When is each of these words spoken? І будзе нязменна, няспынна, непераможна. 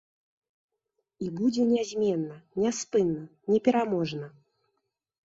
І 1.25 1.27
будзе 1.41 1.65
нязменна, 1.73 2.37
няспынна, 2.63 3.23
непераможна. 3.53 4.27